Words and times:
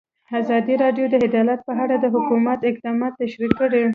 ازادي 0.39 0.75
راډیو 0.83 1.05
د 1.09 1.15
عدالت 1.27 1.59
په 1.67 1.73
اړه 1.83 1.95
د 1.99 2.05
حکومت 2.15 2.59
اقدامات 2.71 3.13
تشریح 3.21 3.51
کړي. 3.59 3.83